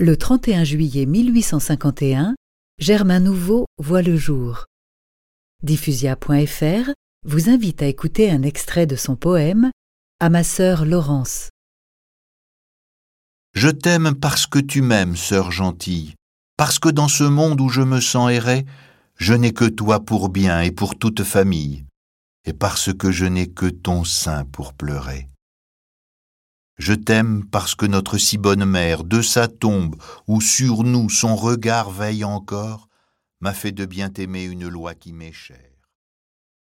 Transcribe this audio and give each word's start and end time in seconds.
Le 0.00 0.16
31 0.16 0.62
juillet 0.62 1.06
1851, 1.06 2.36
Germain 2.78 3.18
Nouveau 3.18 3.66
voit 3.78 4.00
le 4.00 4.16
jour. 4.16 4.66
Diffusia.fr 5.64 6.92
vous 7.26 7.50
invite 7.50 7.82
à 7.82 7.86
écouter 7.86 8.30
un 8.30 8.42
extrait 8.42 8.86
de 8.86 8.94
son 8.94 9.16
poème 9.16 9.72
À 10.20 10.30
ma 10.30 10.44
sœur 10.44 10.84
Laurence. 10.84 11.50
Je 13.54 13.70
t'aime 13.70 14.14
parce 14.14 14.46
que 14.46 14.60
tu 14.60 14.82
m'aimes, 14.82 15.16
sœur 15.16 15.50
gentille, 15.50 16.14
parce 16.56 16.78
que 16.78 16.90
dans 16.90 17.08
ce 17.08 17.24
monde 17.24 17.60
où 17.60 17.68
je 17.68 17.82
me 17.82 18.00
sens 18.00 18.30
errer, 18.30 18.66
je 19.16 19.34
n'ai 19.34 19.52
que 19.52 19.64
toi 19.64 19.98
pour 19.98 20.28
bien 20.28 20.60
et 20.60 20.70
pour 20.70 20.96
toute 20.96 21.24
famille, 21.24 21.84
et 22.44 22.52
parce 22.52 22.94
que 22.94 23.10
je 23.10 23.24
n'ai 23.24 23.48
que 23.48 23.66
ton 23.66 24.04
sein 24.04 24.44
pour 24.44 24.74
pleurer. 24.74 25.28
Je 26.78 26.94
t'aime 26.94 27.44
parce 27.44 27.74
que 27.74 27.86
notre 27.86 28.18
si 28.18 28.38
bonne 28.38 28.64
mère, 28.64 29.02
de 29.02 29.20
sa 29.20 29.48
tombe, 29.48 29.96
où 30.28 30.40
sur 30.40 30.84
nous 30.84 31.10
son 31.10 31.34
regard 31.34 31.90
veille 31.90 32.24
encore, 32.24 32.88
m'a 33.40 33.52
fait 33.52 33.72
de 33.72 33.84
bien 33.84 34.10
t'aimer 34.10 34.44
une 34.44 34.68
loi 34.68 34.94
qui 34.94 35.12
m'est 35.12 35.32
chère. 35.32 35.77